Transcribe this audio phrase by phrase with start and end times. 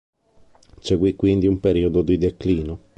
[0.79, 2.79] Seguì quindi un periodo di declino.